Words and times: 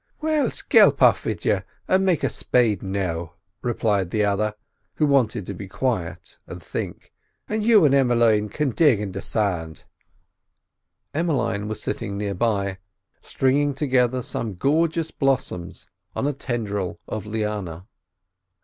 "Well, 0.19 0.49
skelp 0.49 0.99
off 1.03 1.25
with 1.25 1.45
you, 1.45 1.61
and 1.87 2.03
make 2.03 2.23
a 2.23 2.29
spade 2.31 2.81
now," 2.81 3.33
replied 3.61 4.09
the 4.09 4.25
other, 4.25 4.55
who 4.95 5.05
wanted 5.05 5.45
to 5.45 5.53
be 5.53 5.67
quiet 5.67 6.39
and 6.47 6.59
think, 6.59 7.13
"and 7.47 7.63
you 7.63 7.85
and 7.85 7.93
Em'line 7.93 8.49
can 8.49 8.71
dig 8.71 8.99
in 8.99 9.11
the 9.11 9.21
sand." 9.21 9.83
Emmeline 11.13 11.67
was 11.67 11.83
sitting 11.83 12.17
near 12.17 12.33
by, 12.33 12.79
stringing 13.21 13.75
together 13.75 14.23
some 14.23 14.55
gorgeous 14.55 15.11
blossoms 15.11 15.87
on 16.15 16.25
a 16.25 16.33
tendril 16.33 16.99
of 17.07 17.27
liana. 17.27 17.85